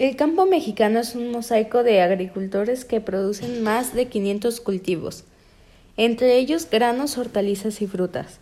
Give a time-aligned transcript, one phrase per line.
[0.00, 5.24] El campo mexicano es un mosaico de agricultores que producen más de 500 cultivos,
[5.98, 8.40] entre ellos granos, hortalizas y frutas.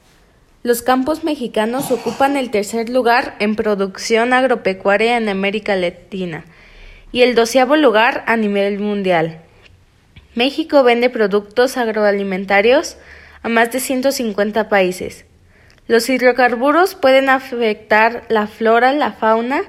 [0.62, 6.44] Los campos mexicanos ocupan el tercer lugar en producción agropecuaria en América Latina
[7.10, 9.40] y el doceavo lugar a nivel mundial.
[10.36, 12.98] México vende productos agroalimentarios
[13.42, 15.24] a más de 150 países.
[15.88, 19.64] Los hidrocarburos pueden afectar la flora, la fauna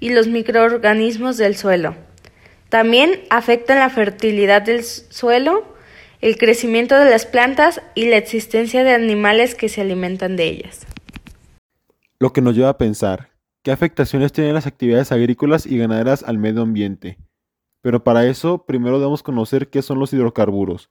[0.00, 1.94] y los microorganismos del suelo.
[2.70, 5.64] También afectan la fertilidad del suelo,
[6.20, 10.86] el crecimiento de las plantas y la existencia de animales que se alimentan de ellas.
[12.18, 13.30] Lo que nos lleva a pensar,
[13.62, 17.18] ¿qué afectaciones tienen las actividades agrícolas y ganaderas al medio ambiente?
[17.82, 20.90] Pero para eso, primero debemos conocer qué son los hidrocarburos.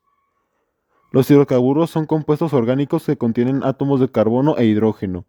[1.12, 5.26] Los hidrocarburos son compuestos orgánicos que contienen átomos de carbono e hidrógeno.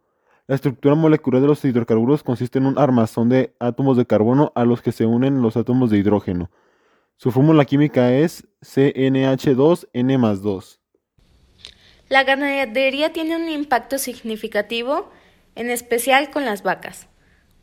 [0.51, 4.65] La estructura molecular de los hidrocarburos consiste en un armazón de átomos de carbono a
[4.65, 6.51] los que se unen los átomos de hidrógeno.
[7.17, 10.81] Su fórmula química es CnH2n 2.
[12.09, 15.13] La ganadería tiene un impacto significativo,
[15.55, 17.07] en especial con las vacas,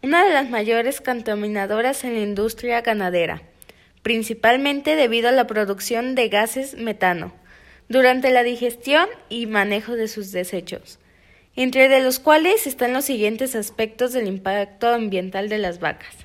[0.02, 3.42] una de las mayores contaminadoras en la industria ganadera,
[4.02, 7.34] principalmente debido a la producción de gases metano,
[7.90, 11.00] durante la digestión y manejo de sus desechos,
[11.64, 16.16] entre los cuales están los siguientes aspectos del impacto ambiental de las vacas.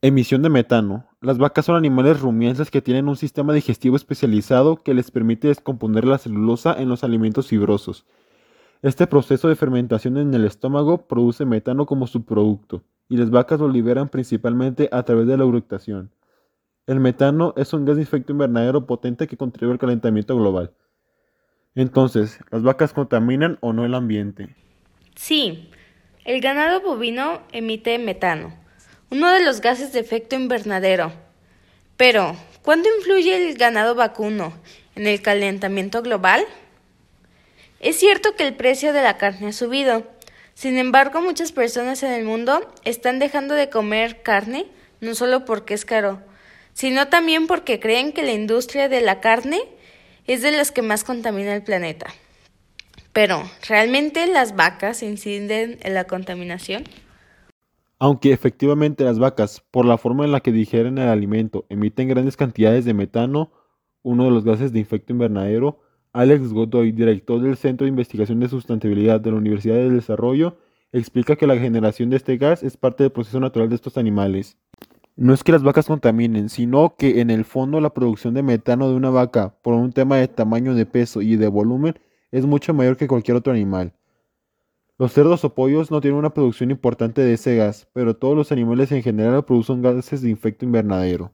[0.00, 1.06] Emisión de metano.
[1.20, 6.04] Las vacas son animales rumiantes que tienen un sistema digestivo especializado que les permite descomponer
[6.04, 8.06] la celulosa en los alimentos fibrosos.
[8.82, 13.68] Este proceso de fermentación en el estómago produce metano como subproducto, y las vacas lo
[13.68, 16.12] liberan principalmente a través de la eructación.
[16.86, 20.72] El metano es un gas de efecto invernadero potente que contribuye al calentamiento global.
[21.76, 24.48] Entonces, ¿las vacas contaminan o no el ambiente?
[25.14, 25.70] Sí,
[26.24, 28.66] el ganado bovino emite metano
[29.10, 31.12] uno de los gases de efecto invernadero.
[31.96, 34.52] Pero, ¿cuándo influye el ganado vacuno
[34.94, 36.44] en el calentamiento global?
[37.80, 40.06] Es cierto que el precio de la carne ha subido.
[40.54, 44.66] Sin embargo, muchas personas en el mundo están dejando de comer carne,
[45.00, 46.20] no solo porque es caro,
[46.72, 49.60] sino también porque creen que la industria de la carne
[50.26, 52.06] es de las que más contamina el planeta.
[53.12, 56.84] Pero, ¿realmente las vacas inciden en la contaminación?
[57.98, 62.36] Aunque efectivamente las vacas, por la forma en la que digieren el alimento, emiten grandes
[62.36, 63.52] cantidades de metano,
[64.02, 65.80] uno de los gases de efecto invernadero,
[66.12, 70.58] Alex Godoy, director del Centro de Investigación de Sustentabilidad de la Universidad del Desarrollo,
[70.92, 74.58] explica que la generación de este gas es parte del proceso natural de estos animales.
[75.18, 78.90] No es que las vacas contaminen, sino que en el fondo la producción de metano
[78.90, 81.98] de una vaca, por un tema de tamaño, de peso y de volumen,
[82.30, 83.94] es mucho mayor que cualquier otro animal.
[84.98, 88.52] Los cerdos o pollos no tienen una producción importante de ese gas, pero todos los
[88.52, 91.32] animales en general producen gases de efecto invernadero.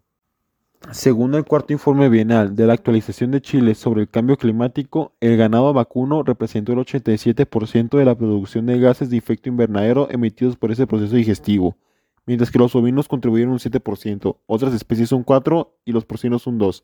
[0.93, 5.37] Según el cuarto informe bienal de la actualización de Chile sobre el cambio climático, el
[5.37, 10.71] ganado vacuno representó el 87% de la producción de gases de efecto invernadero emitidos por
[10.71, 11.77] ese proceso digestivo,
[12.27, 16.59] mientras que los ovinos contribuyeron un 7%, otras especies un 4% y los porcinos un
[16.59, 16.83] 2%.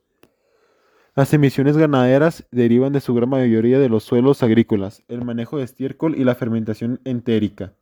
[1.14, 5.64] Las emisiones ganaderas derivan de su gran mayoría de los suelos agrícolas, el manejo de
[5.64, 7.72] estiércol y la fermentación entérica.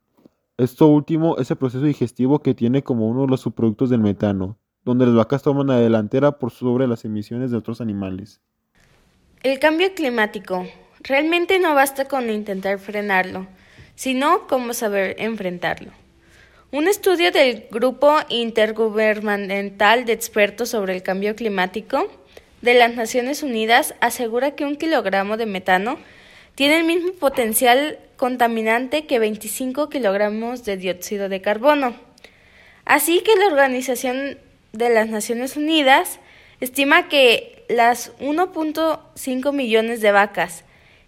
[0.57, 4.57] Esto último es el proceso digestivo que tiene como uno de los subproductos del metano,
[4.83, 8.41] donde las vacas toman la delantera por sobre las emisiones de otros animales.
[9.43, 10.65] El cambio climático
[11.03, 13.45] realmente no basta con intentar frenarlo,
[13.93, 15.91] sino cómo saber enfrentarlo.
[16.69, 22.11] Un estudio del Grupo Intergubernamental de Expertos sobre el Cambio Climático
[22.61, 25.97] de las Naciones Unidas asegura que un kilogramo de metano
[26.55, 31.95] tiene el mismo potencial contaminante que 25 kilogramos de dióxido de carbono.
[32.83, 34.37] Así que la Organización
[34.73, 36.19] de las Naciones Unidas
[36.59, 40.65] estima que las 1.5 millones de vacas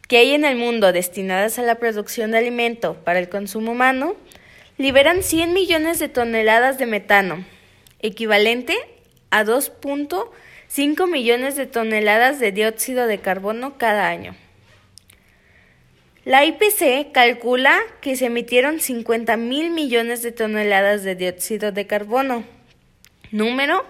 [0.08, 4.16] que hay en el mundo destinadas a la producción de alimento para el consumo humano
[4.80, 7.46] liberan 100 millones de toneladas de metano,
[8.00, 8.76] equivalente
[9.30, 10.32] a 2.5
[10.70, 14.36] 5 millones de toneladas de dióxido de carbono cada año.
[16.26, 22.44] La IPC calcula que se emitieron 50 mil millones de toneladas de dióxido de carbono,
[23.32, 23.84] número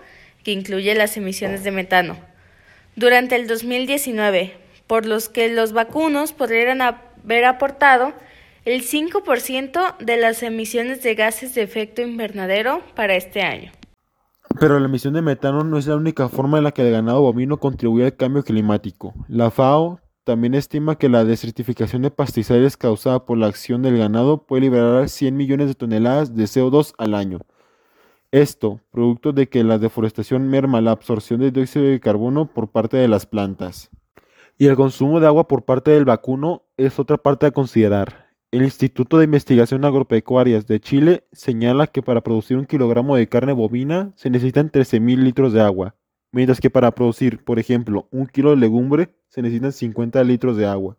[0.45, 2.17] que incluye las emisiones de metano,
[2.95, 4.53] durante el 2019,
[4.87, 8.13] por los que los vacunos podrían haber aportado
[8.69, 13.71] el 5% de las emisiones de gases de efecto invernadero para este año.
[14.59, 17.21] Pero la emisión de metano no es la única forma en la que el ganado
[17.21, 19.15] bovino contribuye al cambio climático.
[19.27, 24.45] La FAO también estima que la desertificación de pastizales causada por la acción del ganado
[24.45, 27.39] puede liberar 100 millones de toneladas de CO2 al año.
[28.31, 32.97] Esto, producto de que la deforestación merma la absorción de dióxido de carbono por parte
[32.97, 33.89] de las plantas.
[34.59, 38.28] Y el consumo de agua por parte del vacuno es otra parte a considerar.
[38.51, 43.53] El Instituto de Investigación Agropecuarias de Chile señala que para producir un kilogramo de carne
[43.53, 45.95] bovina se necesitan 13.000 litros de agua,
[46.31, 50.65] mientras que para producir, por ejemplo, un kilo de legumbre se necesitan 50 litros de
[50.65, 50.97] agua.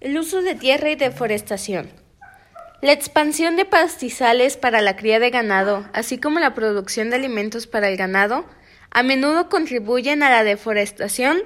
[0.00, 1.86] El uso de tierra y deforestación.
[2.82, 7.68] La expansión de pastizales para la cría de ganado, así como la producción de alimentos
[7.68, 8.44] para el ganado,
[8.90, 11.38] a menudo contribuyen a la deforestación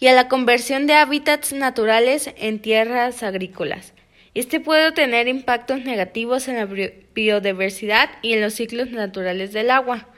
[0.00, 3.92] y a la conversión de hábitats naturales en tierras agrícolas.
[4.32, 6.66] Este puede tener impactos negativos en la
[7.14, 10.08] biodiversidad y en los ciclos naturales del agua.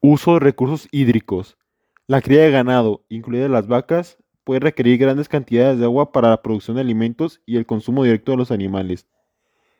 [0.00, 1.58] Uso de recursos hídricos.
[2.06, 6.40] La cría de ganado, incluidas las vacas, puede requerir grandes cantidades de agua para la
[6.40, 9.06] producción de alimentos y el consumo directo de los animales.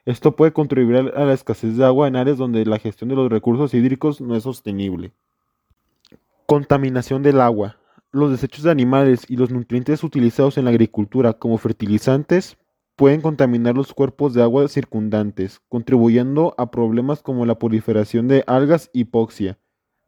[0.05, 3.31] Esto puede contribuir a la escasez de agua en áreas donde la gestión de los
[3.31, 5.13] recursos hídricos no es sostenible.
[6.45, 7.78] Contaminación del agua.
[8.11, 12.57] Los desechos de animales y los nutrientes utilizados en la agricultura como fertilizantes
[12.97, 18.91] pueden contaminar los cuerpos de agua circundantes, contribuyendo a problemas como la proliferación de algas
[18.93, 19.59] y hipoxia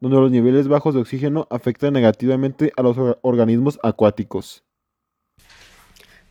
[0.01, 4.63] donde los niveles bajos de oxígeno afectan negativamente a los organismos acuáticos.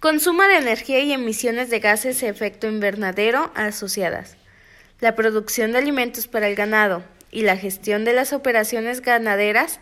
[0.00, 4.36] Consumo de energía y emisiones de gases de efecto invernadero asociadas.
[4.98, 9.78] La producción de alimentos para el ganado y la gestión de las operaciones ganaderas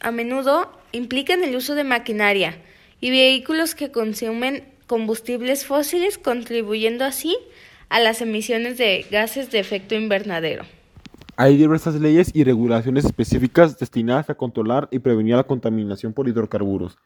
[0.00, 2.56] a, menudo implican el uso de maquinaria
[3.00, 7.36] y vehículos que consumen combustibles fósiles, contribuyendo así
[7.88, 10.64] a las emisiones de gases de efecto invernadero.
[11.36, 16.98] Hay diversas leyes y regulaciones específicas destinadas a controlar y prevenir la contaminación por hidrocarburos.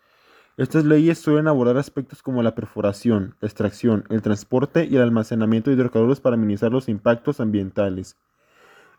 [0.56, 5.70] Estas leyes suelen abordar aspectos como la perforación, la extracción, el transporte y el almacenamiento
[5.70, 8.16] de hidrocarburos para minimizar los impactos ambientales.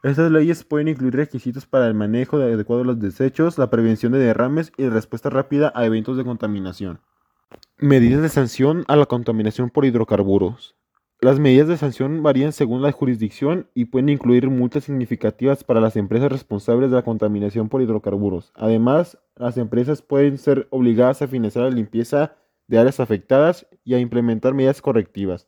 [0.04, 4.20] Estas leyes pueden incluir requisitos para el manejo adecuado de los desechos, la prevención de
[4.20, 7.00] derrames y la respuesta rápida a eventos de contaminación.
[7.78, 10.76] Medidas de sanción a la contaminación por hidrocarburos.
[11.22, 15.96] Las medidas de sanción varían según la jurisdicción y pueden incluir multas significativas para las
[15.96, 18.52] empresas responsables de la contaminación por hidrocarburos.
[18.56, 22.36] Además, las empresas pueden ser obligadas a financiar la limpieza
[22.68, 25.48] de áreas afectadas y a implementar medidas correctivas.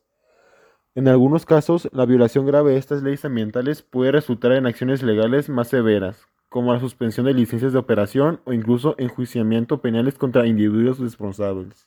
[0.96, 5.50] En algunos casos, la violación grave de estas leyes ambientales puede resultar en acciones legales
[5.50, 10.98] más severas, como la suspensión de licencias de operación o incluso enjuiciamiento penales contra individuos
[10.98, 11.86] responsables.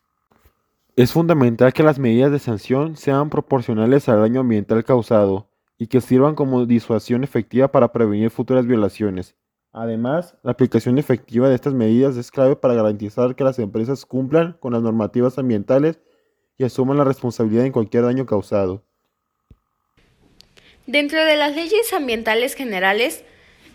[0.96, 5.48] Es fundamental que las medidas de sanción sean proporcionales al daño ambiental causado
[5.80, 9.36] y que sirvan como disuasión efectiva para prevenir futuras violaciones.
[9.72, 14.56] Además, la aplicación efectiva de estas medidas es clave para garantizar que las empresas cumplan
[14.60, 16.00] con las normativas ambientales
[16.60, 18.84] y asuman la responsabilidad en cualquier daño causado.
[20.90, 23.24] Dentro de las leyes ambientales generales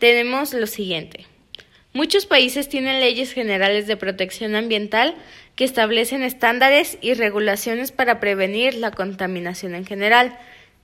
[0.01, 1.27] tenemos lo siguiente.
[1.93, 5.15] Muchos países tienen leyes generales de protección ambiental
[5.55, 10.37] que establecen estándares y regulaciones para prevenir la contaminación en general.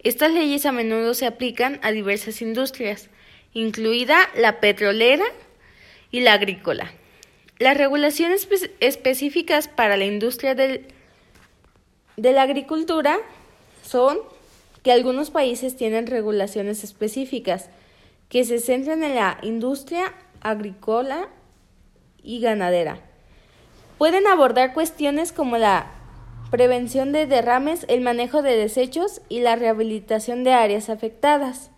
[0.04, 3.10] Estas leyes a menudo se aplican a diversas industrias,
[3.52, 5.24] incluida la petrolera
[6.12, 6.92] y la agrícola.
[7.58, 8.48] Las regulaciones
[8.78, 10.84] específicas para la industria de
[12.16, 13.18] la agricultura
[13.82, 14.20] son
[14.82, 17.68] que algunos países tienen regulaciones específicas
[18.28, 21.28] que se centran en la industria agrícola
[22.22, 23.00] y ganadera.
[23.98, 25.90] Pueden abordar cuestiones como la
[26.50, 31.70] prevención de derrames, el manejo de desechos y la rehabilitación de áreas afectadas.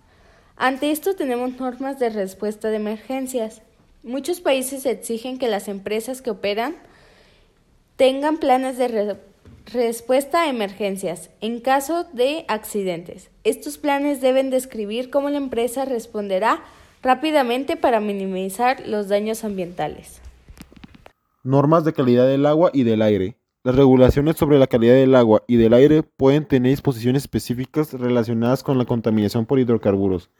[0.56, 3.62] Ante esto tenemos normas de respuesta de emergencias.
[4.02, 6.76] Muchos países exigen que las empresas que operan
[7.96, 9.16] tengan planes de
[9.72, 13.30] respuesta a emergencias en caso de accidentes.
[13.44, 16.62] Estos planes deben describir cómo la empresa responderá
[17.02, 20.20] rápidamente para minimizar los daños ambientales.
[21.42, 23.36] Normas de calidad del agua y del aire.
[23.64, 28.62] Las regulaciones sobre la calidad del agua y del aire pueden tener disposiciones específicas relacionadas
[28.62, 30.30] con la contaminación por hidrocarburos.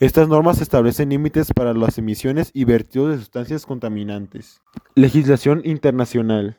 [0.00, 4.60] Estas normas establecen límites para las emisiones y vertidos de sustancias contaminantes.
[4.96, 6.56] Legislación internacional.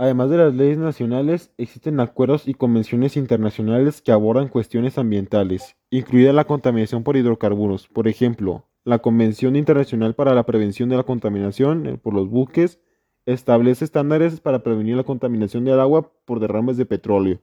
[0.00, 6.32] Además de las leyes nacionales, existen acuerdos y convenciones internacionales que abordan cuestiones ambientales, incluida
[6.32, 7.88] la contaminación por hidrocarburos.
[7.88, 12.78] Por ejemplo, la Convención Internacional para la Prevención de la Contaminación eh, por los buques
[13.26, 17.40] establece estándares para prevenir la contaminación del agua por derrames de petróleo.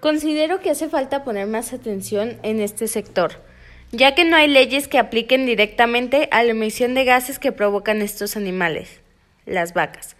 [0.00, 3.32] Considero que hace falta poner más atención en este sector
[3.92, 8.02] ya que no hay leyes que apliquen directamente a la emisión de gases que provocan
[8.02, 9.00] estos animales,
[9.46, 10.16] las vacas.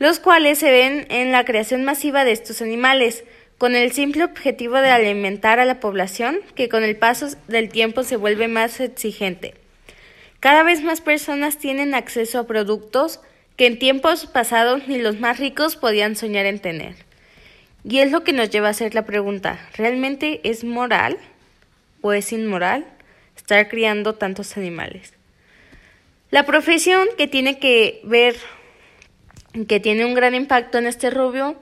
[0.00, 3.22] los cuales se ven en la creación masiva de estos animales,
[3.58, 8.02] con el simple objetivo de alimentar a la población que con el paso del tiempo
[8.02, 9.54] se vuelve más exigente.
[10.40, 13.20] Cada vez más personas tienen acceso a productos
[13.56, 16.96] que en tiempos pasados ni los más ricos podían soñar en tener.
[17.84, 21.16] Y es lo que nos lleva a hacer la pregunta, ¿realmente es moral
[22.00, 22.84] o es inmoral
[23.36, 25.14] estar criando tantos animales?
[26.30, 28.36] La profesión que tiene que ver,
[29.68, 31.56] que tiene un gran impacto en este rubio,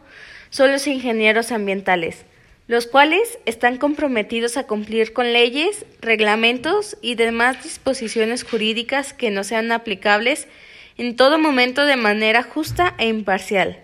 [0.50, 2.24] son los ingenieros ambientales,
[2.68, 9.44] los cuales están comprometidos a cumplir con leyes, reglamentos y demás disposiciones jurídicas que no
[9.44, 10.48] sean aplicables
[10.96, 13.78] en todo momento de manera justa e imparcial,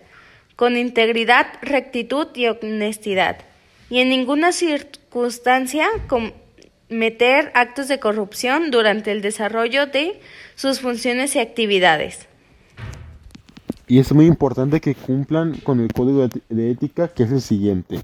[0.56, 3.38] con integridad, rectitud y honestidad,
[3.90, 5.88] y en ninguna circunstancia
[6.88, 10.20] cometer actos de corrupción durante el desarrollo de
[10.54, 12.28] sus funciones y actividades.
[13.86, 18.02] Y es muy importante que cumplan con el código de ética que es el siguiente.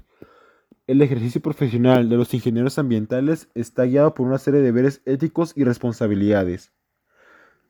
[0.87, 5.53] El ejercicio profesional de los ingenieros ambientales está guiado por una serie de deberes éticos
[5.55, 6.71] y responsabilidades.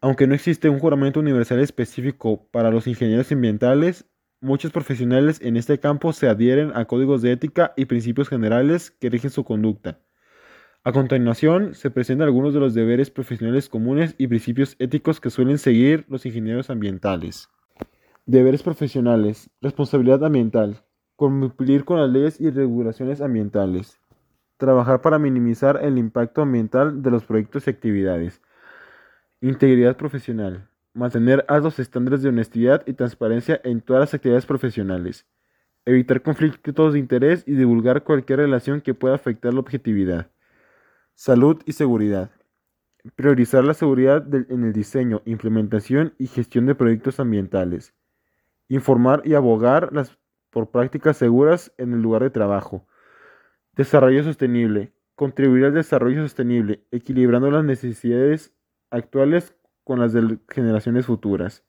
[0.01, 4.05] Aunque no existe un juramento universal específico para los ingenieros ambientales,
[4.41, 9.10] muchos profesionales en este campo se adhieren a códigos de ética y principios generales que
[9.10, 10.04] rigen su conducta.
[10.87, 15.57] A continuación, se presentan algunos de los deberes profesionales comunes y principios éticos que suelen
[15.57, 17.49] seguir los ingenieros ambientales.
[18.27, 19.49] Deberes profesionales.
[19.61, 20.83] Responsabilidad ambiental.
[21.15, 23.99] Cumplir con las leyes y regulaciones ambientales.
[24.57, 28.43] Trabajar para minimizar el impacto ambiental de los proyectos y actividades.
[29.41, 30.69] Integridad profesional.
[30.93, 35.25] Mantener altos estándares de honestidad y transparencia en todas las actividades profesionales.
[35.83, 40.29] Evitar conflictos de interés y divulgar cualquier relación que pueda afectar la objetividad.
[41.15, 42.31] Salud y seguridad.
[43.15, 47.93] Priorizar la seguridad en el diseño, implementación y gestión de proyectos ambientales
[48.67, 49.91] informar y abogar
[50.50, 52.88] por prácticas seguras en el lugar de trabajo.
[53.75, 54.93] Desarrollo sostenible.
[55.15, 58.53] Contribuir al desarrollo sostenible, equilibrando las necesidades
[58.89, 59.55] actuales
[59.86, 61.63] con las de generaciones futuras.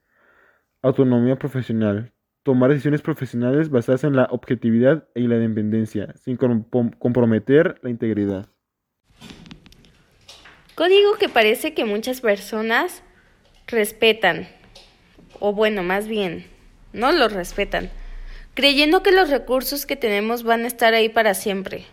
[0.83, 2.13] Autonomía profesional.
[2.43, 8.49] Tomar decisiones profesionales basadas en la objetividad y la independencia, sin comprometer la integridad.
[10.77, 13.03] Código que parece que muchas personas
[13.67, 14.47] respetan,
[15.41, 16.47] o bueno, más bien,
[16.93, 17.91] no los respetan,
[18.53, 21.87] creyendo que los recursos que tenemos van a estar ahí para siempre.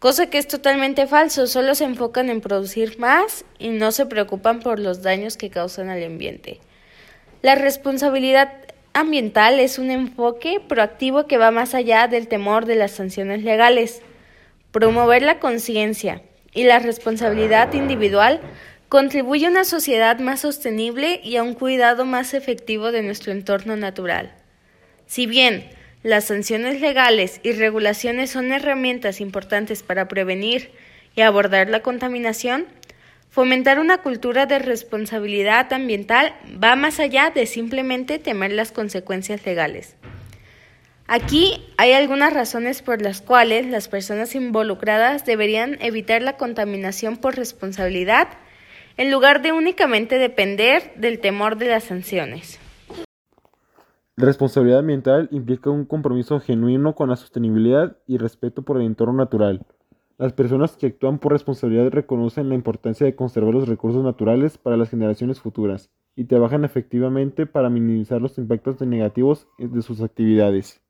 [0.00, 4.58] Cosa que es totalmente falso, solo se enfocan en producir más y no se preocupan
[4.58, 6.58] por los daños que causan al ambiente.
[7.42, 8.52] La responsabilidad
[8.94, 14.02] ambiental es un enfoque proactivo que va más allá del temor de las sanciones legales.
[14.72, 16.20] Promover la conciencia
[16.58, 18.40] y la responsabilidad individual
[18.88, 23.76] contribuye a una sociedad más sostenible y a un cuidado más efectivo de nuestro entorno
[23.76, 24.32] natural.
[25.06, 25.70] Si bien
[26.02, 30.72] las sanciones legales y regulaciones son herramientas importantes para prevenir
[31.14, 32.66] y abordar la contaminación,
[33.30, 39.94] fomentar una cultura de responsabilidad ambiental va más allá de simplemente temer las consecuencias legales.
[41.10, 47.34] Aquí hay algunas razones por las cuales las personas involucradas deberían evitar la contaminación por
[47.34, 48.28] responsabilidad
[48.98, 52.60] en lugar de únicamente depender del temor de las sanciones.
[54.16, 59.14] La responsabilidad ambiental implica un compromiso genuino con la sostenibilidad y respeto por el entorno
[59.14, 59.64] natural.
[60.18, 64.76] Las personas que actúan por responsabilidad reconocen la importancia de conservar los recursos naturales para
[64.76, 70.82] las generaciones futuras y trabajan efectivamente para minimizar los impactos negativos de sus actividades.